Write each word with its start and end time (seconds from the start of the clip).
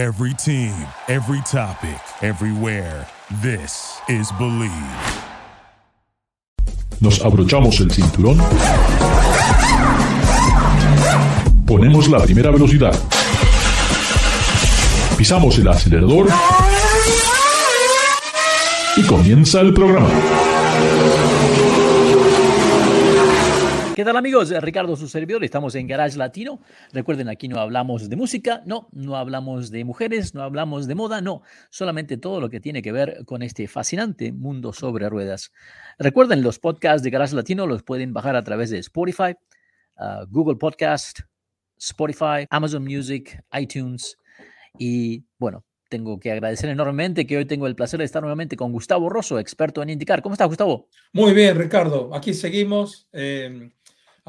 Every 0.00 0.32
team, 0.32 0.72
every 1.08 1.42
topic, 1.42 2.00
everywhere. 2.22 3.06
This 3.42 4.00
is 4.08 4.32
Believe. 4.38 4.72
Nos 7.00 7.20
abrochamos 7.20 7.78
el 7.80 7.90
cinturón. 7.90 8.38
Ponemos 11.66 12.08
la 12.08 12.18
primera 12.20 12.50
velocidad. 12.50 12.98
Pisamos 15.18 15.58
el 15.58 15.68
acelerador. 15.68 16.28
Y 18.96 19.02
comienza 19.02 19.60
el 19.60 19.74
programa. 19.74 20.08
¿Qué 24.00 24.04
tal 24.06 24.16
amigos? 24.16 24.48
Ricardo, 24.62 24.96
su 24.96 25.08
servidor, 25.08 25.44
estamos 25.44 25.74
en 25.74 25.86
Garage 25.86 26.16
Latino. 26.16 26.62
Recuerden, 26.90 27.28
aquí 27.28 27.48
no 27.48 27.60
hablamos 27.60 28.08
de 28.08 28.16
música, 28.16 28.62
no, 28.64 28.88
no 28.92 29.14
hablamos 29.14 29.70
de 29.70 29.84
mujeres, 29.84 30.34
no 30.34 30.42
hablamos 30.42 30.86
de 30.86 30.94
moda, 30.94 31.20
no, 31.20 31.42
solamente 31.68 32.16
todo 32.16 32.40
lo 32.40 32.48
que 32.48 32.60
tiene 32.60 32.80
que 32.80 32.92
ver 32.92 33.26
con 33.26 33.42
este 33.42 33.68
fascinante 33.68 34.32
mundo 34.32 34.72
sobre 34.72 35.10
ruedas. 35.10 35.52
Recuerden, 35.98 36.42
los 36.42 36.58
podcasts 36.58 37.02
de 37.02 37.10
Garage 37.10 37.36
Latino 37.36 37.66
los 37.66 37.82
pueden 37.82 38.14
bajar 38.14 38.36
a 38.36 38.42
través 38.42 38.70
de 38.70 38.78
Spotify, 38.78 39.34
uh, 39.98 40.24
Google 40.30 40.56
Podcast, 40.56 41.20
Spotify, 41.76 42.46
Amazon 42.48 42.84
Music, 42.84 43.44
iTunes 43.52 44.16
y 44.78 45.26
bueno, 45.36 45.66
tengo 45.90 46.18
que 46.18 46.32
agradecer 46.32 46.70
enormemente 46.70 47.26
que 47.26 47.36
hoy 47.36 47.44
tengo 47.44 47.66
el 47.66 47.74
placer 47.74 47.98
de 47.98 48.06
estar 48.06 48.22
nuevamente 48.22 48.56
con 48.56 48.72
Gustavo 48.72 49.10
Rosso, 49.10 49.38
experto 49.38 49.82
en 49.82 49.90
indicar. 49.90 50.22
¿Cómo 50.22 50.32
estás, 50.32 50.48
Gustavo? 50.48 50.88
Muy 51.12 51.34
bien, 51.34 51.58
Ricardo. 51.58 52.14
Aquí 52.14 52.32
seguimos. 52.32 53.08
Eh, 53.12 53.72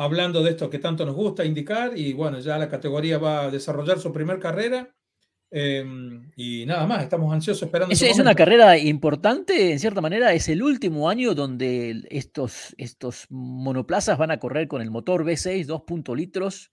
hablando 0.01 0.41
de 0.41 0.51
esto 0.51 0.69
que 0.69 0.79
tanto 0.79 1.05
nos 1.05 1.15
gusta 1.15 1.45
indicar 1.45 1.95
y 1.95 2.13
bueno, 2.13 2.39
ya 2.39 2.57
la 2.57 2.67
categoría 2.67 3.17
va 3.17 3.43
a 3.43 3.51
desarrollar 3.51 3.99
su 3.99 4.11
primer 4.11 4.39
carrera 4.39 4.93
em, 5.51 6.31
y 6.35 6.65
nada 6.65 6.87
más, 6.87 7.03
estamos 7.03 7.31
ansiosos 7.31 7.63
esperando. 7.63 7.93
Es, 7.93 8.01
es 8.01 8.19
una 8.19 8.33
carrera 8.33 8.77
importante, 8.77 9.71
en 9.71 9.79
cierta 9.79 10.01
manera, 10.01 10.33
es 10.33 10.49
el 10.49 10.63
último 10.63 11.07
año 11.07 11.35
donde 11.35 12.03
estos, 12.09 12.73
estos 12.77 13.27
monoplazas 13.29 14.17
van 14.17 14.31
a 14.31 14.39
correr 14.39 14.67
con 14.67 14.81
el 14.81 14.89
motor 14.89 15.23
V6, 15.23 15.65
2. 15.65 16.17
litros. 16.17 16.71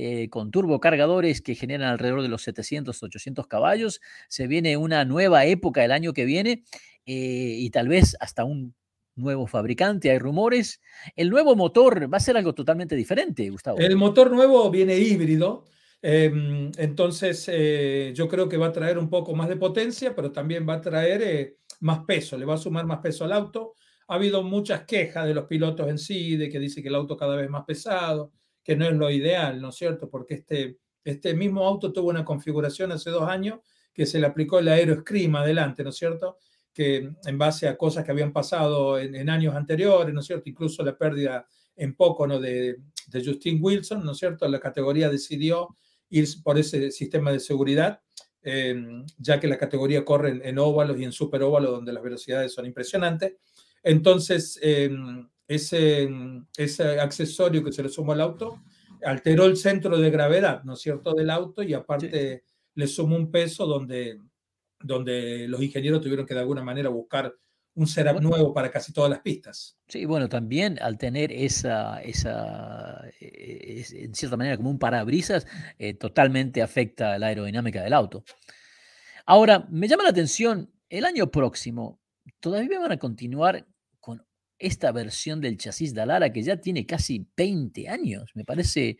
Eh, 0.00 0.28
con 0.30 0.52
turbocargadores 0.52 1.42
que 1.42 1.56
generan 1.56 1.88
alrededor 1.88 2.22
de 2.22 2.28
los 2.28 2.42
700, 2.42 3.02
800 3.02 3.48
caballos. 3.48 4.00
Se 4.28 4.46
viene 4.46 4.76
una 4.76 5.04
nueva 5.04 5.44
época 5.44 5.84
el 5.84 5.90
año 5.90 6.12
que 6.12 6.24
viene 6.24 6.62
eh, 7.04 7.56
y 7.58 7.68
tal 7.70 7.88
vez 7.88 8.16
hasta 8.20 8.44
un 8.44 8.76
nuevo 9.18 9.46
fabricante, 9.46 10.10
hay 10.10 10.18
rumores. 10.18 10.80
El 11.16 11.30
nuevo 11.30 11.54
motor 11.56 12.12
va 12.12 12.16
a 12.16 12.20
ser 12.20 12.36
algo 12.36 12.54
totalmente 12.54 12.96
diferente, 12.96 13.50
Gustavo. 13.50 13.78
El 13.78 13.96
motor 13.96 14.30
nuevo 14.30 14.70
viene 14.70 14.96
híbrido, 14.96 15.64
em, 16.00 16.70
entonces 16.78 17.48
eh, 17.52 18.12
yo 18.14 18.28
creo 18.28 18.48
que 18.48 18.56
va 18.56 18.66
a 18.66 18.72
traer 18.72 18.98
un 18.98 19.10
poco 19.10 19.34
más 19.34 19.48
de 19.48 19.56
potencia, 19.56 20.14
pero 20.14 20.32
también 20.32 20.66
va 20.68 20.74
a 20.74 20.80
traer 20.80 21.22
eh, 21.22 21.56
más 21.80 22.00
peso, 22.06 22.38
le 22.38 22.44
va 22.44 22.54
a 22.54 22.58
sumar 22.58 22.86
más 22.86 23.00
peso 23.00 23.24
al 23.24 23.32
auto. 23.32 23.74
Ha 24.08 24.14
habido 24.14 24.42
muchas 24.42 24.84
quejas 24.84 25.26
de 25.26 25.34
los 25.34 25.44
pilotos 25.44 25.88
en 25.88 25.98
sí, 25.98 26.36
de 26.36 26.48
que 26.48 26.58
dice 26.58 26.82
que 26.82 26.88
el 26.88 26.94
auto 26.94 27.16
cada 27.16 27.36
vez 27.36 27.50
más 27.50 27.64
pesado, 27.64 28.32
que 28.62 28.76
no 28.76 28.86
es 28.86 28.92
lo 28.92 29.10
ideal, 29.10 29.60
¿no 29.60 29.68
es 29.70 29.76
cierto? 29.76 30.08
Porque 30.08 30.34
este, 30.34 30.78
este 31.04 31.34
mismo 31.34 31.66
auto 31.66 31.92
tuvo 31.92 32.08
una 32.08 32.24
configuración 32.24 32.92
hace 32.92 33.10
dos 33.10 33.28
años 33.28 33.60
que 33.92 34.06
se 34.06 34.20
le 34.20 34.26
aplicó 34.26 34.60
el 34.60 34.68
aeroscreen 34.68 35.34
adelante, 35.34 35.82
¿no 35.82 35.90
es 35.90 35.96
cierto? 35.96 36.38
Que 36.78 37.10
en 37.24 37.38
base 37.38 37.66
a 37.66 37.76
cosas 37.76 38.04
que 38.04 38.12
habían 38.12 38.32
pasado 38.32 39.00
en, 39.00 39.28
años 39.28 39.56
anteriores, 39.56 40.14
¿no 40.14 40.20
es 40.20 40.26
cierto? 40.26 40.48
Incluso 40.48 40.84
la 40.84 40.96
pérdida 40.96 41.44
en 41.74 41.96
poco 41.96 42.24
¿no? 42.24 42.38
de, 42.38 42.76
de, 43.08 43.24
Justin 43.24 43.58
Wilson, 43.60 44.04
¿no 44.04 44.12
es 44.12 44.18
cierto? 44.18 44.46
La 44.46 44.60
categoría 44.60 45.10
decidió 45.10 45.74
ir 46.08 46.28
por 46.44 46.56
ese 46.56 46.92
sistema 46.92 47.32
de 47.32 47.40
seguridad, 47.40 48.00
em, 48.42 49.04
ya 49.16 49.40
que 49.40 49.48
la 49.48 49.58
categoría 49.58 50.04
corre 50.04 50.40
en, 50.48 50.58
óvalos 50.60 51.00
y 51.00 51.02
en 51.02 51.10
superóvalos, 51.10 51.72
donde 51.72 51.92
las 51.92 52.04
velocidades 52.04 52.52
son 52.52 52.64
impresionantes. 52.64 53.34
Entonces, 53.82 54.56
em, 54.62 55.28
ese, 55.48 56.08
ese 56.56 57.00
accesorio 57.00 57.64
que 57.64 57.72
se 57.72 57.82
le 57.82 57.88
sumó 57.88 58.12
al 58.12 58.20
auto 58.20 58.62
alteró 59.02 59.46
el 59.46 59.56
centro 59.56 59.98
de 59.98 60.10
gravedad, 60.10 60.62
¿no 60.62 60.74
es 60.74 60.80
cierto?, 60.80 61.12
del 61.12 61.30
auto 61.30 61.60
y 61.64 61.74
aparte 61.74 62.44
le 62.76 62.86
sumó 62.86 63.16
un 63.16 63.32
peso 63.32 63.66
donde 63.66 64.20
donde 64.80 65.46
los 65.48 65.62
ingenieros 65.62 66.00
tuvieron 66.00 66.26
que 66.26 66.34
de 66.34 66.40
alguna 66.40 66.62
manera 66.62 66.88
buscar 66.88 67.34
un 67.74 67.86
setup 67.86 68.20
nuevo 68.20 68.52
para 68.52 68.70
casi 68.70 68.92
todas 68.92 69.08
las 69.08 69.20
pistas. 69.20 69.78
Sí, 69.86 70.04
bueno, 70.04 70.28
también 70.28 70.78
al 70.82 70.98
tener 70.98 71.30
esa, 71.30 72.02
esa 72.02 73.02
eh, 73.20 73.84
en 73.92 74.14
cierta 74.14 74.36
manera 74.36 74.56
como 74.56 74.70
un 74.70 74.80
parabrisas, 74.80 75.46
eh, 75.78 75.94
totalmente 75.94 76.60
afecta 76.60 77.18
la 77.18 77.28
aerodinámica 77.28 77.82
del 77.82 77.92
auto. 77.92 78.24
Ahora, 79.26 79.66
me 79.70 79.86
llama 79.86 80.02
la 80.02 80.10
atención, 80.10 80.72
el 80.88 81.04
año 81.04 81.30
próximo, 81.30 82.00
todavía 82.40 82.80
van 82.80 82.92
a 82.92 82.98
continuar 82.98 83.64
con 84.00 84.26
esta 84.58 84.90
versión 84.90 85.40
del 85.40 85.56
chasis 85.56 85.94
de 85.94 86.00
Alara 86.00 86.32
que 86.32 86.42
ya 86.42 86.56
tiene 86.56 86.84
casi 86.84 87.28
20 87.36 87.88
años. 87.88 88.30
Me 88.34 88.44
parece 88.44 88.98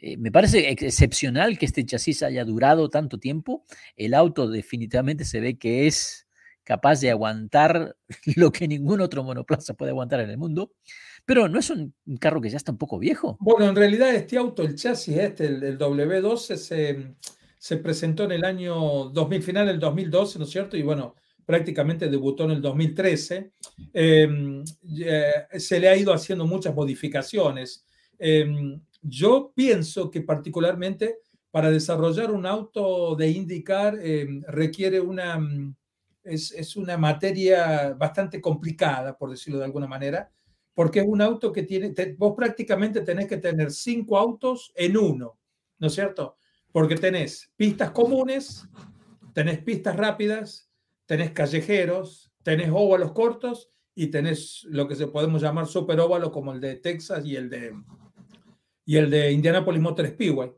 eh, 0.00 0.16
me 0.16 0.30
parece 0.30 0.70
excepcional 0.70 1.58
que 1.58 1.66
este 1.66 1.84
chasis 1.84 2.22
haya 2.22 2.44
durado 2.44 2.88
tanto 2.88 3.18
tiempo. 3.18 3.64
El 3.96 4.14
auto 4.14 4.48
definitivamente 4.48 5.24
se 5.24 5.40
ve 5.40 5.58
que 5.58 5.86
es 5.86 6.26
capaz 6.64 7.00
de 7.00 7.10
aguantar 7.10 7.96
lo 8.36 8.52
que 8.52 8.68
ningún 8.68 9.00
otro 9.00 9.24
monoplaza 9.24 9.74
puede 9.74 9.90
aguantar 9.90 10.20
en 10.20 10.30
el 10.30 10.38
mundo. 10.38 10.72
Pero 11.24 11.48
no 11.48 11.58
es 11.58 11.70
un 11.70 11.94
carro 12.20 12.40
que 12.40 12.50
ya 12.50 12.56
está 12.56 12.72
un 12.72 12.78
poco 12.78 12.98
viejo. 12.98 13.36
Bueno, 13.40 13.68
en 13.68 13.76
realidad 13.76 14.14
este 14.14 14.38
auto, 14.38 14.62
el 14.62 14.76
chasis 14.76 15.16
este, 15.16 15.46
el, 15.46 15.78
W12, 15.78 16.56
se, 16.56 17.14
se, 17.58 17.76
presentó 17.78 18.24
en 18.24 18.32
el 18.32 18.44
año 18.44 19.10
2000, 19.10 19.42
final 19.42 19.66
del 19.66 19.78
2012, 19.78 20.38
¿no 20.38 20.44
es 20.44 20.50
cierto? 20.50 20.76
Y 20.76 20.82
bueno, 20.82 21.16
prácticamente 21.44 22.08
debutó 22.08 22.44
en 22.44 22.52
el 22.52 22.62
2013. 22.62 23.52
Em, 23.92 24.64
se 24.64 25.80
le 25.80 25.88
ha 25.88 25.96
ido 25.96 26.12
haciendo 26.12 26.46
muchas 26.46 26.74
modificaciones. 26.74 27.86
Em, 28.18 28.80
yo 29.02 29.52
pienso 29.54 30.10
que 30.10 30.22
particularmente 30.22 31.18
para 31.50 31.70
desarrollar 31.70 32.30
un 32.30 32.46
auto 32.46 33.16
de 33.16 33.30
indicar 33.30 33.98
eh, 34.00 34.26
requiere 34.48 35.00
una, 35.00 35.38
mm, 35.38 35.74
es, 36.24 36.76
una 36.76 36.96
materia 36.96 37.94
bastante 37.94 38.40
complicada, 38.40 39.16
por 39.16 39.30
decirlo 39.30 39.58
de 39.58 39.64
alguna 39.64 39.86
manera, 39.86 40.30
porque 40.74 41.00
es 41.00 41.06
un 41.08 41.20
auto 41.20 41.52
que 41.52 41.62
tiene, 41.62 41.92
vos 42.16 42.34
prácticamente 42.36 43.00
tenés 43.00 43.26
que 43.26 43.38
tener 43.38 43.70
cinco 43.72 44.18
autos 44.18 44.72
en 44.76 44.96
uno, 44.96 45.38
¿no 45.78 45.86
es 45.86 45.94
cierto? 45.94 46.36
Porque 46.70 46.96
tenés 46.96 47.50
pistas 47.56 47.90
comunes, 47.90 48.68
tenés 49.32 49.58
pistas 49.58 49.96
rápidas, 49.96 50.70
tenés 51.06 51.32
callejeros, 51.32 52.30
tenés 52.42 52.70
óvalos 52.72 53.12
cortos 53.12 53.70
y 53.94 54.08
tenés 54.08 54.64
lo 54.68 54.86
que 54.86 54.94
se 54.94 55.08
podemos 55.08 55.42
llamar 55.42 55.66
superóvalo 55.66 56.30
como 56.30 56.52
el 56.52 56.60
de 56.60 56.76
Texas 56.76 57.24
y 57.24 57.34
el 57.34 57.50
de, 57.50 57.74
y 58.88 58.96
el 58.96 59.10
de 59.10 59.30
Indianapolis 59.32 59.82
Motor 59.82 60.06
Speedway. 60.06 60.50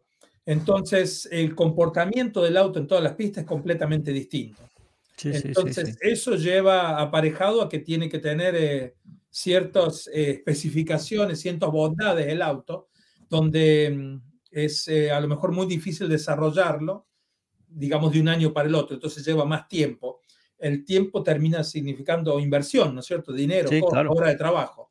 Entonces, 0.47 1.29
el 1.33 1.53
comportamiento 1.57 2.41
del 2.41 2.57
auto 2.59 2.79
en 2.79 2.87
todas 2.87 3.03
las 3.03 3.15
pistas 3.15 3.43
es 3.43 3.49
completamente 3.49 4.13
distinto. 4.13 4.63
Entonces, 5.25 5.99
eso 6.01 6.37
lleva 6.37 7.01
aparejado 7.01 7.61
a 7.61 7.69
que 7.69 7.81
tiene 7.81 8.09
que 8.09 8.21
tener 8.21 8.55
eh, 8.55 8.95
ciertas 9.31 10.09
eh, 10.15 10.31
especificaciones, 10.31 11.41
ciertas 11.41 11.73
bondades 11.73 12.29
el 12.29 12.41
auto, 12.41 12.87
donde 13.29 13.91
mm, 13.91 14.23
es 14.53 14.87
eh, 14.87 15.11
a 15.11 15.21
lo 15.21 15.27
mejor 15.27 15.51
muy 15.51 15.67
difícil 15.67 16.09
desarrollarlo, 16.09 17.09
digamos, 17.67 18.13
de 18.13 18.21
un 18.21 18.29
año 18.29 18.53
para 18.53 18.69
el 18.69 18.77
otro. 18.77 18.95
Entonces, 18.95 19.27
lleva 19.27 19.45
más 19.45 19.67
tiempo. 19.67 20.21
El 20.57 20.85
tiempo 20.85 21.25
termina 21.25 21.65
significando 21.65 22.39
inversión, 22.39 22.95
¿no 22.95 23.01
es 23.01 23.07
cierto? 23.07 23.33
Dinero, 23.33 23.69
hora 24.09 24.29
de 24.29 24.37
trabajo. 24.37 24.90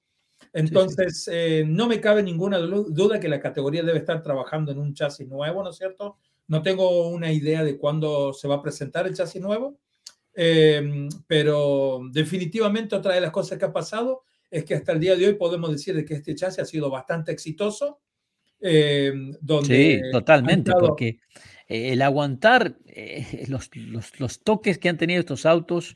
Entonces, 0.54 1.30
eh, 1.32 1.64
no 1.68 1.88
me 1.88 2.02
cabe 2.02 2.24
ninguna 2.24 2.58
duda 2.58 3.20
que 3.20 3.30
la 3.30 3.40
categoría 3.40 3.84
debe 3.84 4.00
estar 4.00 4.24
trabajando 4.24 4.72
en 4.72 4.80
un 4.80 4.94
chasis 4.94 5.28
nuevo, 5.28 5.64
¿no 5.64 5.70
es 5.70 5.78
cierto? 5.78 6.18
No 6.48 6.62
tengo 6.62 7.10
una 7.10 7.32
idea 7.32 7.64
de 7.64 7.78
cuándo 7.78 8.34
se 8.34 8.48
va 8.48 8.56
a 8.56 8.62
presentar 8.62 9.06
el 9.06 9.14
chasis 9.14 9.42
nuevo, 9.42 9.78
em, 10.34 11.08
pero 11.28 12.02
definitivamente 12.12 12.96
otra 12.96 13.14
de 13.14 13.22
las 13.22 13.32
cosas 13.32 13.60
que 13.60 13.66
ha 13.66 13.74
pasado 13.74 14.24
es 14.50 14.66
que 14.66 14.74
hasta 14.74 14.94
el 14.94 15.00
día 15.00 15.16
de 15.16 15.28
hoy 15.28 15.34
podemos 15.36 15.72
decir 15.72 16.04
que 16.06 16.16
este 16.16 16.34
chasis 16.34 16.60
ha 16.60 16.66
sido 16.66 16.90
bastante 16.90 17.32
exitoso. 17.32 18.00
Em, 18.60 19.32
sí, 19.64 20.02
totalmente, 20.12 20.72
porque 20.80 21.20
eh, 21.68 21.94
el 21.94 22.02
aguantar 22.02 22.76
eh, 22.88 23.46
los, 23.48 23.70
los, 24.18 24.40
toques 24.42 24.80
que 24.80 24.90
han 24.90 24.98
tenido 24.98 25.20
estos 25.20 25.46
autos 25.46 25.96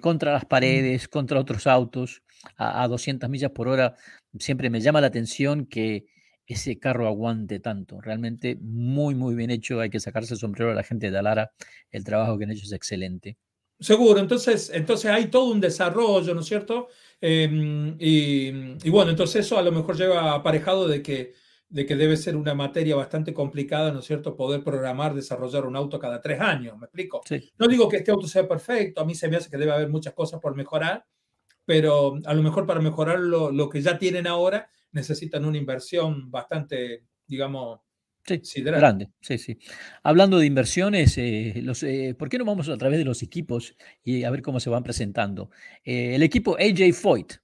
contra 0.00 0.32
las 0.32 0.46
paredes, 0.46 1.06
contra 1.06 1.38
otros 1.38 1.66
autos, 1.66 2.22
a, 2.56 2.86
200 2.88 3.28
millas 3.28 3.50
por 3.50 3.68
hora, 3.68 3.94
siempre 4.38 4.70
me 4.70 4.80
llama 4.80 5.00
la 5.00 5.08
atención 5.08 5.66
que 5.66 6.06
ese 6.46 6.78
carro 6.78 7.08
aguante 7.08 7.60
tanto. 7.60 8.00
Realmente 8.00 8.56
muy, 8.60 9.14
muy 9.14 9.34
bien 9.34 9.50
hecho. 9.50 9.80
Hay 9.80 9.90
que 9.90 10.00
sacarse 10.00 10.34
el 10.34 10.40
sombrero 10.40 10.70
a 10.70 10.74
la 10.74 10.84
gente 10.84 11.10
de 11.10 11.18
Alara. 11.18 11.52
El 11.90 12.04
trabajo 12.04 12.38
que 12.38 12.44
han 12.44 12.52
hecho 12.52 12.64
es 12.64 12.72
excelente. 12.72 13.36
Seguro, 13.78 14.20
entonces, 14.20 14.70
entonces 14.72 15.10
hay 15.10 15.26
todo 15.26 15.50
un 15.50 15.60
desarrollo, 15.60 16.32
¿no 16.32 16.40
es 16.40 16.46
cierto? 16.46 16.88
Em, 17.20 17.94
y, 17.98 18.88
bueno, 18.88 19.10
entonces 19.10 19.44
eso 19.44 19.58
a 19.58 19.62
lo 19.62 19.70
mejor 19.70 19.96
lleva 19.96 20.32
aparejado 20.32 20.88
de 20.88 21.02
que 21.02 21.34
de 21.68 21.84
que 21.84 21.96
debe 21.96 22.16
ser 22.16 22.36
una 22.36 22.54
materia 22.54 22.94
bastante 22.94 23.34
complicada, 23.34 23.90
¿no 23.90 23.98
es 23.98 24.04
cierto?, 24.04 24.36
poder 24.36 24.62
programar, 24.62 25.14
desarrollar 25.14 25.66
un 25.66 25.74
auto 25.74 25.98
cada 25.98 26.20
tres 26.20 26.40
años, 26.40 26.78
¿me 26.78 26.84
explico? 26.84 27.22
Sí. 27.24 27.52
No 27.58 27.66
digo 27.66 27.88
que 27.88 27.96
este 27.96 28.12
auto 28.12 28.28
sea 28.28 28.46
perfecto, 28.46 29.00
a 29.00 29.04
mí 29.04 29.16
se 29.16 29.28
me 29.28 29.36
hace 29.36 29.50
que 29.50 29.56
debe 29.56 29.72
haber 29.72 29.88
muchas 29.88 30.14
cosas 30.14 30.40
por 30.40 30.54
mejorar, 30.54 31.04
pero 31.66 32.18
a 32.24 32.32
lo 32.34 32.42
mejor 32.42 32.66
para 32.66 32.80
mejorar 32.80 33.18
lo, 33.20 33.50
lo 33.52 33.68
que 33.68 33.82
ya 33.82 33.98
tienen 33.98 34.26
ahora 34.26 34.70
necesitan 34.92 35.44
una 35.44 35.58
inversión 35.58 36.30
bastante, 36.30 37.04
digamos, 37.26 37.80
Sí, 38.24 38.40
sideral. 38.42 38.80
grande, 38.80 39.08
sí, 39.20 39.38
sí. 39.38 39.58
Hablando 40.02 40.38
de 40.38 40.46
inversiones, 40.46 41.16
eh, 41.18 41.60
los, 41.62 41.84
eh, 41.84 42.14
¿por 42.18 42.28
qué 42.28 42.38
no 42.38 42.44
vamos 42.44 42.68
a 42.68 42.76
través 42.76 42.98
de 42.98 43.04
los 43.04 43.22
equipos 43.22 43.76
y 44.02 44.24
a 44.24 44.30
ver 44.30 44.42
cómo 44.42 44.58
se 44.58 44.70
van 44.70 44.82
presentando? 44.82 45.50
Eh, 45.84 46.16
el 46.16 46.22
equipo 46.24 46.56
AJ 46.58 46.92
Foyt. 46.92 47.34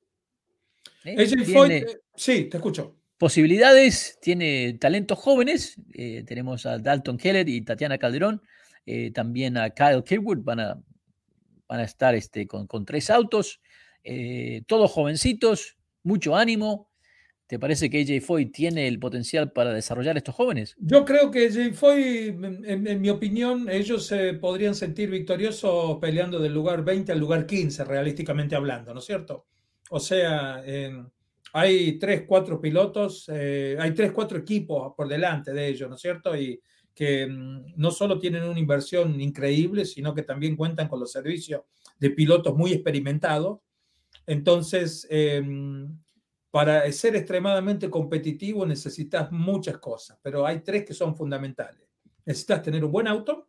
¿eh? 1.04 1.14
AJ 1.19 1.44
Foyt, 1.52 1.70
eh, 1.70 1.86
sí, 2.16 2.46
te 2.46 2.56
escucho. 2.56 2.96
posibilidades, 3.16 4.19
tiene 4.20 4.72
talentos 4.80 5.19
jóvenes. 5.19 5.76
eh, 5.94 6.24
tenemos 6.26 6.66
a 6.66 6.78
Dalton 6.78 7.16
Keller 7.16 7.48
y 7.48 7.62
Tatiana 7.62 7.98
Calderón. 7.98 8.42
también 9.14 9.56
a 9.58 9.70
Kyle 9.70 10.02
Kirkwood 10.04 10.38
van 10.42 10.58
a, 10.58 10.82
van 11.69 11.78
a 11.80 11.84
estar 11.84 12.16
este, 12.16 12.48
con, 12.48 12.66
con 12.66 12.84
tres 12.84 13.08
autos. 13.10 13.60
Eh, 14.04 14.62
todos 14.66 14.90
jovencitos, 14.90 15.76
mucho 16.02 16.37
ánimo. 16.37 16.90
¿Te 17.46 17.58
parece 17.58 17.90
que 17.90 18.00
AJ 18.00 18.25
Foyt 18.25 18.52
tiene 18.52 18.88
el 18.88 18.99
potencial 18.99 19.52
para 19.52 19.75
desarrollar 19.75 20.16
estos 20.16 20.34
jóvenes? 20.34 20.75
Yo 20.78 21.04
creo 21.04 21.31
que 21.31 21.50
Jay 21.52 21.72
Foy, 21.72 22.28
en, 22.28 22.87
en- 22.88 23.00
mi 23.00 23.10
opinión, 23.10 23.69
ellos 23.69 24.06
se 24.06 24.32
podrían 24.34 24.75
sentir 24.75 25.10
victoriosos 25.10 25.99
peleando 26.00 26.38
del 26.38 26.54
lugar 26.54 26.82
20 26.82 27.12
al 27.12 27.19
lugar 27.19 27.44
15, 27.44 27.84
realísticamente 27.84 28.56
hablando, 28.56 28.94
¿no 28.94 29.00
es 29.00 29.04
cierto? 29.04 29.46
O 29.90 30.00
sea, 30.00 30.62
en- 30.64 31.12
hay 31.52 31.98
tres, 31.98 32.25
cuatro 32.26 32.58
pilotos, 32.58 33.28
eh, 33.31 33.76
hay 33.78 33.93
tres, 33.93 34.12
cuatro 34.12 34.38
equipos 34.38 34.94
por 34.96 35.06
delante 35.06 35.52
de 35.52 35.69
ellos, 35.69 35.90
¿no 35.90 35.96
es 35.96 36.00
cierto? 36.00 36.34
Y 36.34 36.58
que 36.94 37.26
mm, 37.26 37.75
no 37.76 37.90
solo 37.90 38.19
tienen 38.19 38.44
una 38.44 38.58
inversión 38.58 39.20
increíble, 39.20 39.84
sino 39.84 40.14
que 40.14 40.22
también 40.22 40.56
cuentan 40.56 40.88
con 40.88 41.00
los 41.00 41.12
servicios 41.12 41.62
de 41.98 42.10
pilotos 42.10 42.56
muy 42.56 42.72
experimentados. 42.72 43.58
Entonces, 44.26 45.06
em, 45.10 45.98
para 46.50 46.90
ser 46.92 47.16
extremadamente 47.16 47.88
competitivo 47.88 48.66
necesitas 48.66 49.32
muchas 49.32 49.78
cosas, 49.78 50.19
pero 50.22 50.46
hay 50.46 50.60
tres 50.60 50.84
que 50.84 50.94
son 50.94 51.16
fundamentales. 51.16 51.88
Necesitas 52.24 52.62
tener 52.62 52.84
un 52.84 52.92
buen 52.92 53.08
auto, 53.08 53.48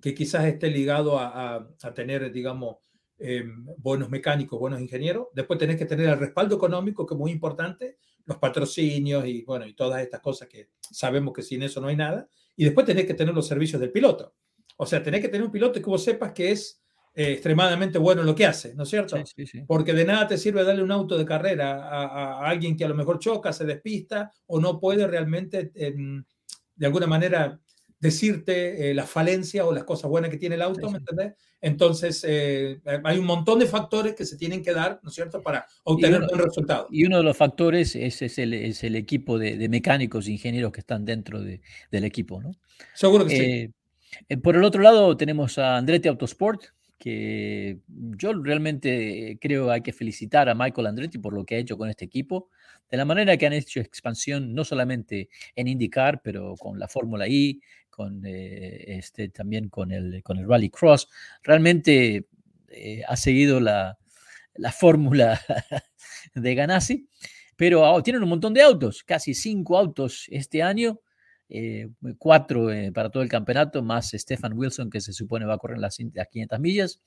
que 0.00 0.14
quizás 0.14 0.44
esté 0.44 0.70
ligado 0.70 1.18
a, 1.18 1.68
tener, 1.94 2.30
digamos, 2.30 2.76
eh, 3.18 3.44
buenos 3.78 4.10
mecánicos, 4.10 4.58
buenos 4.58 4.80
ingenieros. 4.80 5.28
Después 5.34 5.58
tenés 5.58 5.76
que 5.76 5.86
tener 5.86 6.08
el 6.08 6.18
respaldo 6.18 6.56
económico, 6.56 7.06
que 7.06 7.14
es 7.14 7.18
muy 7.18 7.30
importante, 7.30 7.98
los 8.24 8.38
patrocinios 8.38 9.26
y, 9.26 9.42
bueno, 9.42 9.66
y 9.66 9.74
todas 9.74 10.02
estas 10.02 10.20
cosas 10.20 10.48
que 10.48 10.70
sabemos 10.80 11.32
que 11.32 11.42
sin 11.42 11.62
eso 11.62 11.80
no 11.80 11.88
hay 11.88 11.96
nada. 11.96 12.28
Y 12.56 12.64
después 12.64 12.86
tenés 12.86 13.06
que 13.06 13.14
tener 13.14 13.34
los 13.34 13.46
servicios 13.46 13.80
del 13.80 13.92
piloto. 13.92 14.34
O 14.76 14.86
sea, 14.86 15.02
tenés 15.02 15.20
que 15.20 15.28
tener 15.28 15.46
un 15.46 15.52
piloto 15.52 15.80
que 15.80 15.90
vos 15.90 16.02
sepas 16.02 16.32
que 16.32 16.50
es 16.50 16.82
eh, 17.16 17.32
extremadamente 17.32 17.98
bueno 17.98 18.20
en 18.20 18.26
lo 18.26 18.34
que 18.34 18.46
hace, 18.46 18.74
¿no 18.74 18.82
es 18.84 18.90
cierto? 18.90 19.16
Sí, 19.16 19.22
sí, 19.34 19.46
sí. 19.46 19.64
Porque 19.66 19.94
de 19.94 20.04
nada 20.04 20.28
te 20.28 20.36
sirve 20.38 20.62
darle 20.62 20.82
un 20.82 20.92
auto 20.92 21.16
de 21.18 21.24
carrera 21.24 21.88
a, 21.88 22.46
alguien 22.46 22.76
que 22.76 22.84
a 22.84 22.88
lo 22.88 22.94
mejor 22.94 23.18
choca, 23.18 23.52
se 23.52 23.64
despista 23.64 24.30
o 24.46 24.60
no 24.60 24.78
puede 24.78 25.06
realmente, 25.06 25.72
em, 25.74 26.22
de 26.76 26.86
alguna 26.86 27.06
manera, 27.06 27.58
decirte 27.98 28.90
eh, 28.90 28.94
las 28.94 29.08
falencias 29.08 29.64
o 29.64 29.72
las 29.72 29.84
cosas 29.84 30.10
buenas 30.10 30.30
que 30.30 30.36
tiene 30.36 30.54
el 30.56 30.62
auto, 30.62 30.90
¿me 30.90 30.98
entendés? 30.98 31.32
Entonces, 31.62 32.22
eh, 32.28 32.78
hay 33.02 33.16
un 33.18 33.24
montón 33.24 33.58
de 33.58 33.66
factores 33.66 34.14
que 34.14 34.26
se 34.26 34.36
tienen 34.36 34.62
que 34.62 34.74
dar, 34.74 35.00
¿no 35.02 35.08
es 35.08 35.14
cierto?, 35.14 35.40
para 35.42 35.66
obtener 35.84 36.18
uno- 36.18 36.28
buen 36.28 36.44
resultado. 36.44 36.86
Y 36.90 37.06
uno 37.06 37.16
de 37.16 37.22
los 37.24 37.36
factores 37.36 37.96
es, 37.96 38.20
es 38.20 38.38
el, 38.38 38.52
es 38.52 38.84
el 38.84 38.94
equipo 38.94 39.38
de, 39.38 39.56
de 39.56 39.68
mecánicos 39.70 40.26
e 40.28 40.32
ingenieros 40.32 40.70
que 40.72 40.80
están 40.80 41.06
dentro 41.06 41.40
de- 41.40 41.62
del 41.90 42.04
equipo. 42.04 42.42
¿no? 42.42 42.52
Seguro 42.94 43.24
que 43.24 43.30
sí. 43.36 43.74
Eh, 44.28 44.36
por 44.36 44.54
el 44.56 44.64
otro 44.64 44.82
lado 44.82 45.16
tenemos 45.16 45.58
a 45.58 45.78
Andretti 45.78 46.08
Autosport, 46.08 46.62
que 46.98 47.78
yo 47.88 48.32
realmente 48.32 49.38
creo 49.40 49.70
hay 49.70 49.82
que 49.82 49.92
felicitar 49.92 50.48
a 50.48 50.54
Michael 50.54 50.86
Andretti 50.86 51.18
por 51.18 51.34
lo 51.34 51.44
que 51.44 51.56
ha 51.56 51.58
hecho 51.58 51.76
con 51.76 51.88
este 51.88 52.04
equipo, 52.04 52.48
de 52.90 52.96
la 52.96 53.04
manera 53.04 53.36
que 53.36 53.46
han 53.46 53.52
hecho 53.52 53.80
expansión 53.80 54.54
no 54.54 54.64
solamente 54.64 55.28
en 55.54 55.68
IndyCar, 55.68 56.22
pero 56.22 56.54
con 56.56 56.78
la 56.78 56.88
Fórmula 56.88 57.28
I, 57.28 57.60
con, 57.90 58.22
eh, 58.24 58.98
este, 58.98 59.28
también 59.28 59.68
con 59.68 59.90
el, 59.92 60.22
con 60.22 60.38
el 60.38 60.48
Rally 60.48 60.70
Cross. 60.70 61.08
Realmente 61.42 62.26
eh, 62.68 63.02
ha 63.06 63.16
seguido 63.16 63.60
la, 63.60 63.98
la 64.54 64.72
fórmula 64.72 65.40
de 66.34 66.54
Ganassi, 66.54 67.08
pero 67.56 67.84
ahora 67.84 68.02
tienen 68.02 68.22
un 68.22 68.28
montón 68.28 68.54
de 68.54 68.62
autos, 68.62 69.02
casi 69.02 69.34
cinco 69.34 69.78
autos 69.78 70.26
este 70.30 70.62
año, 70.62 71.00
eh, 71.48 71.88
cuatro 72.18 72.72
eh, 72.72 72.90
para 72.92 73.10
todo 73.10 73.22
el 73.22 73.28
campeonato, 73.28 73.82
más 73.82 74.10
Stefan 74.12 74.52
Wilson, 74.54 74.90
que 74.90 75.00
se 75.00 75.12
supone 75.12 75.46
va 75.46 75.54
a 75.54 75.58
correr 75.58 75.78
las, 75.78 75.96
las 76.12 76.28
500 76.28 76.60
millas. 76.60 77.00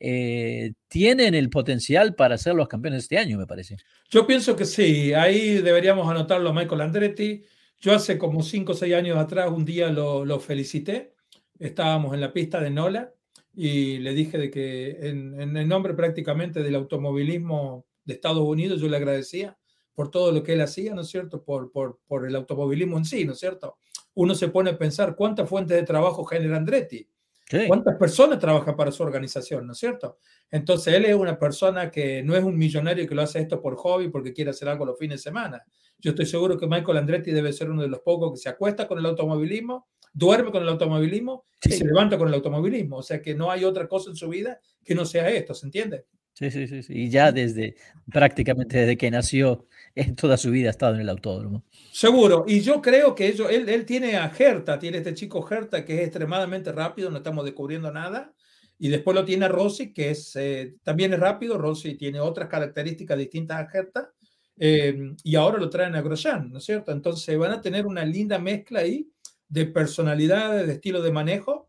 Eh, 0.00 0.74
tienen 0.88 1.34
el 1.34 1.50
potencial 1.50 2.14
para 2.14 2.38
ser 2.38 2.54
los 2.54 2.68
campeones 2.68 3.04
este 3.04 3.18
año, 3.18 3.38
me 3.38 3.46
parece. 3.46 3.76
Yo 4.08 4.26
pienso 4.26 4.54
que 4.56 4.64
sí, 4.64 5.12
ahí 5.12 5.60
deberíamos 5.60 6.08
anotarlo 6.08 6.50
a 6.50 6.52
Michael 6.52 6.82
Andretti. 6.82 7.44
Yo 7.80 7.94
hace 7.94 8.18
como 8.18 8.42
5 8.42 8.72
o 8.72 8.74
6 8.74 8.94
años 8.94 9.18
atrás 9.18 9.50
un 9.50 9.64
día 9.64 9.90
lo, 9.90 10.24
lo 10.24 10.40
felicité. 10.40 11.14
Estábamos 11.58 12.14
en 12.14 12.20
la 12.20 12.32
pista 12.32 12.60
de 12.60 12.70
Nola 12.70 13.12
y 13.54 13.98
le 13.98 14.14
dije 14.14 14.38
de 14.38 14.50
que 14.50 15.08
en, 15.08 15.40
en 15.40 15.56
el 15.56 15.68
nombre 15.68 15.94
prácticamente 15.94 16.62
del 16.62 16.76
automovilismo 16.76 17.86
de 18.04 18.14
Estados 18.14 18.46
Unidos 18.46 18.80
yo 18.80 18.88
le 18.88 18.96
agradecía 18.96 19.58
por 19.98 20.12
todo 20.12 20.30
lo 20.30 20.44
que 20.44 20.52
él 20.52 20.60
hacía, 20.60 20.94
¿no 20.94 21.00
es 21.00 21.08
cierto? 21.08 21.42
Por, 21.42 21.72
por, 21.72 21.98
por 22.06 22.24
el 22.24 22.36
automovilismo 22.36 22.98
en 22.98 23.04
sí, 23.04 23.24
¿no 23.24 23.32
es 23.32 23.40
cierto? 23.40 23.78
Uno 24.14 24.32
se 24.36 24.46
pone 24.46 24.70
a 24.70 24.78
pensar 24.78 25.16
cuántas 25.16 25.48
fuentes 25.48 25.76
de 25.76 25.82
trabajo 25.82 26.22
genera 26.24 26.56
Andretti. 26.56 27.10
Sí, 27.50 27.66
¿Cuántas 27.66 27.96
personas 27.96 28.38
trabajan 28.38 28.76
para 28.76 28.92
su 28.92 29.02
organización, 29.02 29.66
no 29.66 29.72
es 29.72 29.78
cierto? 29.78 30.18
Entonces, 30.52 30.94
él 30.94 31.04
es 31.04 31.16
una 31.16 31.36
persona 31.36 31.90
que 31.90 32.22
no 32.22 32.36
es 32.36 32.44
un 32.44 32.56
millonario 32.56 33.08
que 33.08 33.14
lo 33.16 33.22
hace 33.22 33.40
esto 33.40 33.60
por 33.60 33.74
hobby, 33.74 34.08
porque 34.08 34.32
quiere 34.32 34.50
hacer 34.52 34.68
algo 34.68 34.84
los 34.84 34.96
fines 34.96 35.18
de 35.18 35.30
semana. 35.30 35.64
Yo 35.98 36.10
estoy 36.12 36.26
seguro 36.26 36.56
que 36.56 36.68
Michael 36.68 36.98
Andretti 36.98 37.32
debe 37.32 37.52
ser 37.52 37.68
uno 37.68 37.82
de 37.82 37.88
los 37.88 37.98
pocos 37.98 38.30
que 38.30 38.36
se 38.36 38.50
acuesta 38.50 38.86
con 38.86 39.00
el 39.00 39.06
automovilismo, 39.06 39.88
duerme 40.12 40.52
con 40.52 40.62
el 40.62 40.68
automovilismo 40.68 41.44
y 41.64 41.70
Sí. 41.72 41.78
se 41.78 41.84
levanta 41.86 42.16
con 42.16 42.28
el 42.28 42.34
automovilismo. 42.34 42.98
O 42.98 43.02
sea 43.02 43.20
que 43.20 43.34
no 43.34 43.50
hay 43.50 43.64
otra 43.64 43.88
cosa 43.88 44.10
en 44.10 44.16
su 44.16 44.28
vida 44.28 44.60
que 44.84 44.94
no 44.94 45.04
sea 45.04 45.28
esto, 45.28 45.54
¿se 45.54 45.66
entiende? 45.66 46.06
Sí, 46.38 46.50
sí, 46.50 46.66
sí, 46.68 46.82
sí. 46.82 46.92
Y 46.94 47.10
ya 47.10 47.32
desde 47.32 47.74
prácticamente 48.10 48.78
desde 48.78 48.96
que 48.96 49.10
nació, 49.10 49.66
en 49.94 50.14
toda 50.14 50.36
su 50.36 50.50
vida 50.50 50.68
ha 50.68 50.70
estado 50.70 50.94
en 50.94 51.00
el 51.00 51.08
autódromo. 51.08 51.64
Seguro. 51.90 52.44
Y 52.46 52.60
yo 52.60 52.80
creo 52.80 53.14
que 53.14 53.26
ellos, 53.26 53.48
él, 53.50 53.68
él 53.68 53.84
tiene 53.84 54.16
a 54.16 54.32
Herta, 54.36 54.78
tiene 54.78 54.98
este 54.98 55.14
chico 55.14 55.46
Herta 55.50 55.84
que 55.84 55.96
es 55.96 56.02
extremadamente 56.02 56.70
rápido, 56.70 57.10
no 57.10 57.16
estamos 57.18 57.44
descubriendo 57.44 57.90
nada. 57.92 58.32
Y 58.78 58.88
después 58.88 59.16
lo 59.16 59.24
tiene 59.24 59.48
Rossi, 59.48 59.92
que 59.92 60.10
es, 60.10 60.36
eh, 60.36 60.76
también 60.84 61.12
es 61.12 61.18
rápido. 61.18 61.58
Rossi 61.58 61.96
tiene 61.96 62.20
otras 62.20 62.48
características 62.48 63.18
distintas 63.18 63.58
a 63.58 63.68
Herta. 63.76 64.12
eh, 64.56 65.14
y 65.24 65.34
ahora 65.36 65.58
lo 65.58 65.68
traen 65.68 65.96
a 65.96 66.02
Grosjean, 66.02 66.50
¿no 66.50 66.58
es 66.58 66.64
cierto? 66.64 66.92
Entonces 66.92 67.36
van 67.36 67.52
a 67.52 67.60
tener 67.60 67.86
una 67.86 68.04
linda 68.04 68.38
mezcla 68.38 68.80
ahí 68.80 69.08
de 69.48 69.66
personalidades, 69.66 70.66
de 70.66 70.74
estilo 70.74 71.02
de 71.02 71.12
manejo. 71.12 71.68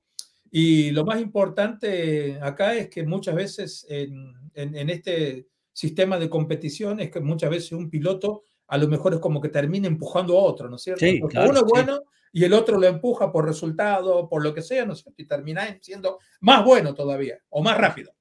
Y 0.52 0.92
lo 0.92 1.06
más 1.06 1.22
importante 1.22 2.40
acá 2.42 2.76
es 2.76 2.90
que 2.90 3.04
muchas 3.04 3.36
veces 3.36 3.86
en, 3.90 4.34
en- 4.54 4.76
en 4.76 4.90
este 4.90 5.48
sistema 5.74 6.18
de 6.20 6.30
competición 6.30 7.00
es 7.00 7.10
que 7.12 7.20
muchas 7.20 7.50
veces 7.50 7.72
un 7.74 7.90
piloto 7.90 8.44
a 8.68 8.78
lo 8.78 8.88
mejor 8.88 9.14
es 9.14 9.20
como 9.20 9.42
que 9.42 9.50
termina 9.50 9.88
empujando 9.88 10.38
a 10.38 10.44
otro, 10.44 10.70
¿no 10.70 10.76
es 10.76 10.84
cierto? 10.84 11.06
Sí, 11.06 11.18
Porque 11.20 11.36
claro, 11.36 11.50
uno 11.50 11.60
es 11.60 11.66
sí. 11.66 11.72
bueno 11.72 12.02
y 12.32 12.44
el 12.44 12.54
otro 12.54 12.78
lo 12.78 12.86
empuja 12.86 13.32
por 13.32 13.46
resultado, 13.46 14.30
por 14.30 14.44
lo 14.44 14.54
que 14.54 14.62
sea, 14.62 14.86
¿no 14.86 14.94
es 14.94 15.00
cierto? 15.00 15.22
Y 15.22 15.26
termina 15.26 15.78
siendo 15.82 16.20
más 16.42 16.64
bueno 16.64 16.94
todavía 16.94 17.40
o 17.50 17.64
más 17.64 17.78
rápido. 17.78 18.14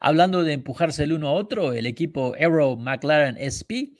Hablando 0.00 0.42
de 0.42 0.52
empujarse 0.54 1.04
el 1.04 1.12
uno 1.12 1.28
a 1.28 1.32
otro, 1.32 1.72
el 1.72 1.86
equipo 1.86 2.34
Aero 2.34 2.76
McLaren 2.76 3.36
SP, 3.38 3.94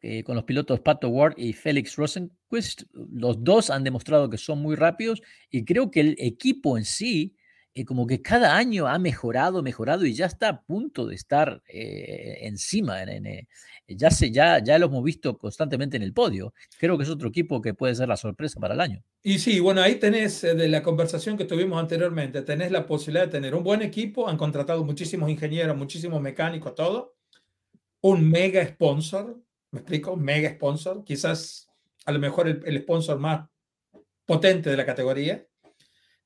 eh, 0.00 0.22
con 0.24 0.34
los 0.34 0.44
pilotos 0.44 0.80
Pato 0.80 1.08
Ward 1.08 1.34
y 1.36 1.52
Félix 1.52 1.96
Rosenquist, 1.96 2.82
los 2.92 3.42
dos 3.42 3.70
han 3.70 3.84
demostrado 3.84 4.30
que 4.30 4.38
son 4.38 4.60
muy 4.60 4.76
rápidos 4.76 5.20
y 5.50 5.64
creo 5.64 5.90
que 5.90 6.00
el 6.00 6.16
equipo 6.18 6.78
en 6.78 6.84
sí, 6.84 7.36
eh, 7.74 7.84
como 7.84 8.06
que 8.06 8.20
cada 8.22 8.56
año 8.56 8.86
ha 8.86 8.98
mejorado, 8.98 9.62
mejorado 9.62 10.04
y 10.06 10.14
ya 10.14 10.26
está 10.26 10.48
a 10.48 10.62
punto 10.62 11.06
de 11.06 11.14
estar 11.14 11.62
eh, 11.68 12.38
encima. 12.42 13.02
en- 13.02 13.08
en, 13.10 13.26
eh, 13.26 13.48
ya, 13.88 14.10
se, 14.10 14.30
ya, 14.30 14.62
ya 14.62 14.78
lo 14.78 14.86
hemos 14.86 15.02
visto 15.04 15.36
constantemente 15.38 15.96
en 15.96 16.02
el 16.02 16.12
podio. 16.12 16.54
Creo 16.78 16.96
que 16.96 17.04
es 17.04 17.10
otro 17.10 17.28
equipo 17.28 17.60
que 17.60 17.74
puede 17.74 17.94
ser 17.94 18.08
la 18.08 18.16
sorpresa 18.16 18.60
para 18.60 18.74
el 18.74 18.80
año. 18.80 19.02
Y 19.22 19.38
sí, 19.38 19.60
bueno, 19.60 19.80
ahí 19.82 19.96
tenés 19.96 20.44
eh, 20.44 20.54
de 20.54 20.68
la 20.68 20.82
conversación 20.82 21.36
que 21.36 21.44
tuvimos 21.44 21.78
anteriormente, 21.80 22.42
tenés 22.42 22.70
la 22.70 22.86
posibilidad 22.86 23.26
de 23.26 23.32
tener 23.32 23.54
un 23.54 23.62
buen 23.64 23.82
equipo, 23.82 24.28
han 24.28 24.36
contratado 24.36 24.84
muchísimos 24.84 25.30
ingenieros, 25.30 25.76
muchísimos 25.76 26.20
mecánicos, 26.20 26.74
todo, 26.74 27.16
un 28.02 28.28
mega 28.28 28.66
sponsor, 28.66 29.40
¿me 29.70 29.80
explico? 29.80 30.16
Mega 30.16 30.50
sponsor, 30.50 31.04
quizás 31.04 31.68
a 32.04 32.12
lo 32.12 32.18
mejor 32.18 32.48
el, 32.48 32.60
el 32.66 32.80
sponsor 32.82 33.18
más 33.18 33.48
potente 34.26 34.70
de 34.70 34.76
la 34.76 34.86
categoría. 34.86 35.46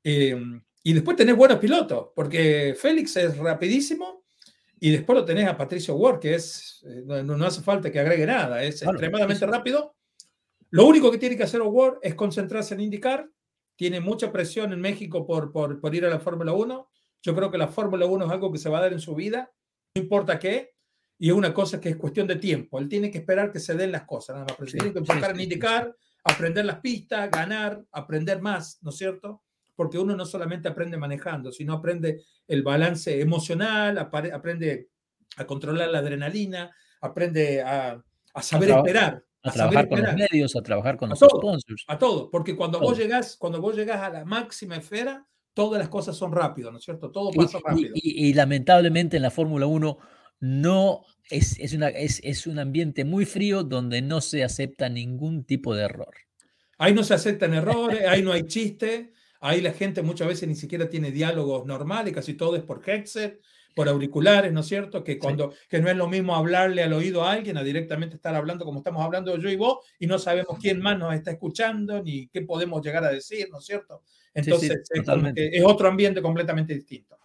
Eh, 0.04 0.40
y 0.86 0.92
después 0.92 1.16
tenés 1.16 1.34
buenos 1.34 1.58
pilotos, 1.58 2.10
porque 2.14 2.76
Félix 2.78 3.16
es 3.16 3.36
rapidísimo 3.38 4.22
y 4.78 4.92
después 4.92 5.18
lo 5.18 5.24
tenés 5.24 5.48
a 5.48 5.56
Patricio 5.56 5.96
Ward, 5.96 6.20
que 6.20 6.36
es, 6.36 6.80
eh, 6.86 7.02
no, 7.04 7.36
no 7.36 7.44
hace 7.44 7.60
falta 7.60 7.90
que 7.90 7.98
agregue 7.98 8.24
nada, 8.24 8.62
es 8.62 8.82
Claro, 8.82 8.92
extremadamente 8.92 9.44
sí, 9.44 9.46
sí. 9.46 9.50
rápido 9.50 9.96
Lo 10.70 10.86
único 10.86 11.10
que 11.10 11.18
tiene 11.18 11.36
que 11.36 11.42
hacer 11.42 11.60
O'Ward 11.60 11.98
es 12.02 12.14
concentrarse 12.14 12.74
en 12.74 12.82
indicar. 12.82 13.28
Tiene 13.74 13.98
mucha 13.98 14.30
presión 14.30 14.72
en 14.72 14.80
México 14.80 15.26
por, 15.26 15.50
por, 15.50 15.80
por 15.80 15.92
ir 15.92 16.06
a 16.06 16.08
la 16.08 16.20
Fórmula 16.20 16.52
1. 16.52 16.88
Yo 17.20 17.34
creo 17.34 17.50
que 17.50 17.58
la 17.58 17.66
Fórmula 17.66 18.06
1 18.06 18.24
es 18.24 18.30
algo 18.30 18.52
que 18.52 18.58
se 18.58 18.68
va 18.68 18.78
a 18.78 18.82
dar 18.82 18.92
en 18.92 19.00
su 19.00 19.16
vida, 19.16 19.50
no 19.96 20.02
importa 20.02 20.38
qué, 20.38 20.76
y 21.18 21.30
es 21.30 21.34
una 21.34 21.52
cosa 21.52 21.80
que 21.80 21.88
es 21.88 21.96
cuestión 21.96 22.28
de 22.28 22.36
tiempo. 22.36 22.78
Él 22.78 22.88
tiene 22.88 23.10
que 23.10 23.18
esperar 23.18 23.50
que 23.50 23.58
se 23.58 23.74
den 23.74 23.90
las 23.90 24.04
cosas, 24.04 24.36
nada 24.36 24.54
más. 24.56 24.70
tiene 24.70 24.92
que 24.92 25.00
enfocar 25.00 25.32
en 25.32 25.40
indicar, 25.40 25.96
aprender 26.22 26.64
las 26.64 26.78
pistas, 26.78 27.28
ganar, 27.28 27.84
aprender 27.90 28.40
más, 28.40 28.78
¿no 28.82 28.90
es 28.90 28.96
cierto? 28.98 29.42
Porque 29.76 29.98
uno 29.98 30.16
no 30.16 30.24
solamente 30.24 30.68
aprende 30.68 30.96
manejando, 30.96 31.52
sino 31.52 31.74
aprende 31.74 32.22
el 32.48 32.62
balance 32.62 33.20
emocional, 33.20 33.98
aprende 33.98 34.88
a 35.36 35.46
controlar 35.46 35.90
la 35.90 35.98
adrenalina, 35.98 36.74
aprende 37.00 37.62
a, 37.62 38.02
a 38.34 38.42
saber 38.42 38.70
esperar. 38.70 39.22
A, 39.42 39.52
trabajar 39.52 39.88
con 39.88 40.02
los 40.02 40.14
medios, 40.14 40.56
a 40.56 40.62
trabajar 40.62 40.96
con 40.96 41.10
los 41.10 41.20
sponsors. 41.20 41.84
A 41.86 41.98
todo, 41.98 42.30
porque 42.30 42.56
cuando 42.56 42.80
vos 42.80 42.98
llegás, 42.98 43.36
cuando 43.36 43.60
vos 43.60 43.76
llegás 43.76 44.02
a 44.02 44.10
la 44.10 44.24
máxima 44.24 44.74
esfera, 44.76 45.24
todas 45.54 45.78
las 45.78 45.88
cosas 45.88 46.16
son 46.16 46.32
rápido, 46.32 46.70
¿no 46.72 46.78
es 46.78 46.84
cierto? 46.84 47.10
Todo 47.10 47.30
pasa 47.30 47.58
rápido. 47.64 47.92
Y, 47.94 48.34
lamentablemente 48.34 49.16
en 49.16 49.22
la 49.22 49.30
Fórmula 49.30 49.66
1 49.66 49.98
no 50.40 51.02
es, 51.30 51.58
es, 51.58 51.72
una, 51.72 51.88
es, 51.88 52.20
es, 52.24 52.46
un 52.46 52.58
ambiente 52.58 53.04
muy 53.04 53.24
frío 53.24 53.62
donde 53.62 54.02
no 54.02 54.20
se 54.20 54.44
acepta 54.44 54.88
ningún 54.88 55.44
tipo 55.44 55.74
de 55.74 55.84
error. 55.84 56.14
Ahí 56.76 56.92
no 56.92 57.04
se 57.04 57.14
aceptan 57.14 57.54
errores, 57.54 58.06
ahí 58.06 58.22
no 58.22 58.32
hay 58.32 58.42
chiste, 58.42 59.12
ahí 59.46 59.60
la 59.60 59.72
gente 59.72 60.02
muchas 60.02 60.28
veces 60.28 60.48
ni 60.48 60.54
siquiera 60.54 60.88
tiene 60.88 61.10
diálogos 61.10 61.66
normales, 61.66 62.12
casi 62.12 62.34
todo 62.34 62.56
es 62.56 62.62
por 62.62 62.82
headset, 62.88 63.40
por 63.76 63.88
auriculares, 63.88 64.52
¿no 64.52 64.60
es 64.60 64.66
cierto? 64.66 65.04
Que, 65.04 65.18
cuando, 65.18 65.52
que 65.68 65.80
no 65.80 65.90
es 65.90 65.96
lo 65.96 66.08
mismo 66.08 66.34
hablarle 66.34 66.82
al 66.82 66.94
oído 66.94 67.22
a 67.22 67.32
alguien 67.32 67.58
a 67.58 67.62
directamente 67.62 68.16
estar 68.16 68.34
hablando 68.34 68.64
como 68.64 68.78
estamos 68.78 69.04
hablando 69.04 69.36
yo 69.36 69.50
y 69.50 69.56
vos 69.56 69.78
y 69.98 70.06
no 70.06 70.18
sabemos 70.18 70.58
quién 70.58 70.80
más 70.80 70.98
nos 70.98 71.14
está 71.14 71.30
escuchando 71.30 72.02
ni 72.02 72.26
qué 72.28 72.40
podemos 72.40 72.84
llegar 72.84 73.04
a 73.04 73.10
decir, 73.10 73.48
¿no 73.50 73.58
es 73.58 73.66
cierto? 73.66 74.02
Entonces 74.32 74.80
es, 74.90 75.64
otro 75.64 75.88
ambiente 75.88 76.22
completamente 76.22 76.74
distinto. 76.74 77.18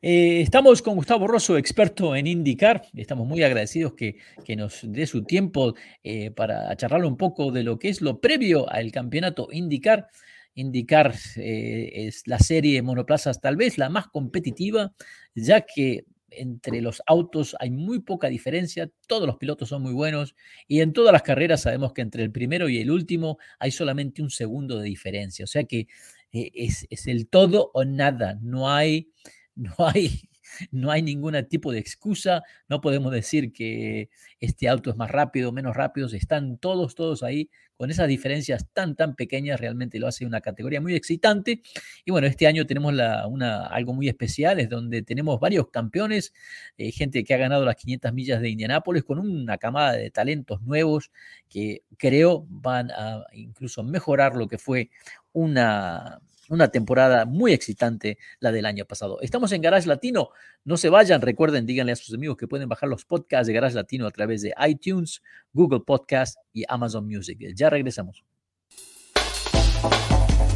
Eh, 0.00 0.40
estamos 0.40 0.82
con 0.82 0.96
Gustavo 0.96 1.26
Rosso, 1.26 1.56
experto 1.56 2.16
en 2.16 2.26
indicar. 2.26 2.82
Estamos 2.94 3.26
muy 3.26 3.42
agradecidos 3.42 3.94
que, 3.94 4.16
que 4.44 4.56
nos 4.56 4.80
dé 4.82 5.06
su 5.06 5.24
tiempo 5.24 5.74
eh, 6.02 6.30
para 6.30 6.74
charlar 6.76 7.04
un 7.04 7.16
poco 7.16 7.50
de 7.50 7.62
lo 7.62 7.78
que 7.78 7.90
es 7.90 8.00
lo 8.00 8.20
previo 8.20 8.70
al 8.70 8.90
campeonato 8.92 9.48
indicar 9.50 10.08
indicar 10.54 11.14
eh, 11.36 11.90
es 12.06 12.26
la 12.26 12.38
serie 12.38 12.74
de 12.74 12.82
monoplazas 12.82 13.40
tal 13.40 13.56
vez 13.56 13.78
la 13.78 13.88
más 13.88 14.08
competitiva, 14.08 14.92
ya 15.34 15.62
que 15.62 16.06
entre 16.30 16.80
los 16.80 17.02
autos 17.06 17.56
hay 17.60 17.70
muy 17.70 18.00
poca 18.00 18.28
diferencia, 18.28 18.90
todos 19.06 19.26
los 19.26 19.36
pilotos 19.36 19.68
son 19.68 19.82
muy 19.82 19.92
buenos 19.92 20.34
y 20.66 20.80
en 20.80 20.92
todas 20.92 21.12
las 21.12 21.22
carreras 21.22 21.62
sabemos 21.62 21.92
que 21.92 22.02
entre 22.02 22.22
el 22.22 22.32
primero 22.32 22.68
y 22.68 22.78
el 22.78 22.90
último 22.90 23.38
hay 23.58 23.70
solamente 23.70 24.22
un 24.22 24.30
segundo 24.30 24.78
de 24.78 24.88
diferencia, 24.88 25.44
o 25.44 25.48
sea 25.48 25.64
que 25.64 25.86
eh, 26.32 26.50
es, 26.54 26.86
es, 26.90 27.06
el 27.06 27.28
todo 27.28 27.70
o 27.74 27.84
nada, 27.84 28.38
no 28.42 28.70
hay, 28.70 29.10
no 29.54 29.74
hay 29.78 30.28
no 30.70 30.90
hay 30.90 31.02
ningún 31.02 31.34
tipo 31.48 31.72
de 31.72 31.78
excusa, 31.78 32.42
no 32.68 32.80
podemos 32.80 33.12
decir 33.12 33.52
que 33.52 34.08
este 34.40 34.68
auto 34.68 34.90
es 34.90 34.96
más 34.96 35.10
rápido, 35.10 35.52
menos 35.52 35.76
rápido, 35.76 36.06
están 36.06 36.58
todos, 36.58 36.94
todos 36.94 37.22
ahí, 37.22 37.50
con 37.76 37.90
esas 37.90 38.08
diferencias 38.08 38.66
tan, 38.72 38.94
tan 38.94 39.16
pequeñas, 39.16 39.60
realmente 39.60 39.98
lo 39.98 40.06
hace 40.06 40.24
una 40.24 40.40
categoría 40.40 40.80
muy 40.80 40.94
excitante. 40.94 41.60
Y 42.04 42.10
bueno, 42.10 42.26
este 42.26 42.46
año 42.46 42.66
tenemos 42.66 42.94
la, 42.94 43.26
una, 43.26 43.66
algo 43.66 43.92
muy 43.92 44.08
especial, 44.08 44.60
es 44.60 44.68
donde 44.68 45.02
tenemos 45.02 45.40
varios 45.40 45.68
campeones, 45.68 46.32
eh, 46.78 46.92
gente 46.92 47.24
que 47.24 47.34
ha 47.34 47.38
ganado 47.38 47.64
las 47.64 47.76
500 47.76 48.12
millas 48.12 48.40
de 48.40 48.50
Indianápolis, 48.50 49.04
con 49.04 49.18
una 49.18 49.58
camada 49.58 49.92
de 49.92 50.10
talentos 50.10 50.62
nuevos 50.62 51.10
que 51.48 51.82
creo 51.98 52.46
van 52.48 52.90
a 52.92 53.24
incluso 53.32 53.82
mejorar 53.82 54.36
lo 54.36 54.46
que 54.46 54.58
fue 54.58 54.90
una 55.32 56.20
una 56.48 56.68
temporada 56.68 57.24
muy 57.24 57.52
excitante 57.52 58.18
la 58.40 58.52
del 58.52 58.66
año 58.66 58.84
pasado. 58.84 59.20
Estamos 59.20 59.52
en 59.52 59.62
Garage 59.62 59.86
Latino. 59.86 60.30
No 60.64 60.76
se 60.76 60.88
vayan. 60.88 61.20
Recuerden, 61.20 61.66
díganle 61.66 61.92
a 61.92 61.96
sus 61.96 62.14
amigos 62.14 62.36
que 62.36 62.48
pueden 62.48 62.68
bajar 62.68 62.88
los 62.88 63.04
podcasts 63.04 63.46
de 63.46 63.52
Garage 63.52 63.74
Latino 63.74 64.06
a 64.06 64.10
través 64.10 64.42
de 64.42 64.54
iTunes, 64.66 65.22
Google 65.52 65.80
Podcast 65.80 66.38
y 66.52 66.64
Amazon 66.68 67.06
Music. 67.06 67.38
Ya 67.54 67.70
regresamos. 67.70 68.24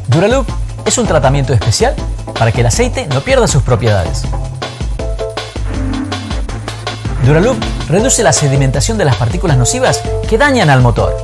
Duraloop 0.07 0.47
es 0.85 0.97
un 0.97 1.05
tratamiento 1.05 1.53
especial 1.53 1.95
para 2.37 2.51
que 2.51 2.61
el 2.61 2.67
aceite 2.67 3.07
no 3.07 3.21
pierda 3.21 3.47
sus 3.47 3.61
propiedades. 3.61 4.23
Duraloop 7.25 7.57
reduce 7.89 8.23
la 8.23 8.33
sedimentación 8.33 8.97
de 8.97 9.05
las 9.05 9.15
partículas 9.17 9.57
nocivas 9.57 10.01
que 10.27 10.37
dañan 10.37 10.69
al 10.69 10.81
motor. 10.81 11.15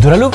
Duraloop 0.00 0.34